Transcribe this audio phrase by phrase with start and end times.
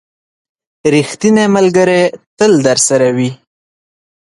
[0.93, 2.01] •ریښتینی ملګری
[2.37, 3.31] تل درسره وي.